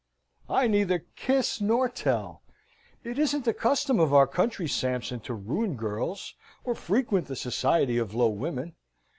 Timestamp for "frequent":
6.73-7.27